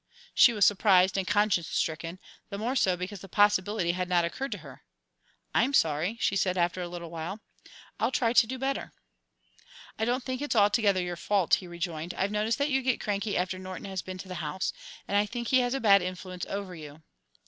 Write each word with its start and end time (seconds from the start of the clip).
She 0.33 0.51
was 0.51 0.65
surprised 0.65 1.15
and 1.15 1.27
conscience 1.27 1.67
stricken; 1.67 2.17
the 2.49 2.57
more 2.57 2.75
so 2.75 2.97
because 2.97 3.19
the 3.21 3.29
possibility 3.29 3.91
had 3.91 4.09
not 4.09 4.25
occurred 4.25 4.51
to 4.53 4.57
her. 4.65 4.81
"I'm 5.53 5.75
sorry," 5.75 6.17
she 6.19 6.35
said 6.35 6.57
after 6.57 6.81
a 6.81 6.87
little. 6.87 7.13
"I'll 7.15 8.11
try 8.11 8.33
to 8.33 8.47
do 8.47 8.57
better." 8.57 8.93
"I 9.99 10.05
don't 10.05 10.23
think 10.23 10.41
it's 10.41 10.55
altogether 10.55 11.03
your 11.03 11.17
fault," 11.17 11.53
he 11.53 11.67
rejoined. 11.67 12.15
"I've 12.15 12.31
noticed 12.31 12.57
that 12.57 12.71
you 12.71 12.81
get 12.81 12.99
cranky 12.99 13.37
after 13.37 13.59
Norton 13.59 13.85
has 13.85 14.01
been 14.01 14.17
to 14.17 14.27
the 14.27 14.41
house, 14.41 14.73
and 15.07 15.15
I 15.15 15.27
think 15.27 15.49
he 15.49 15.59
has 15.59 15.75
a 15.75 15.79
bad 15.79 16.01
influence 16.01 16.47
over 16.49 16.73
you." 16.73 17.03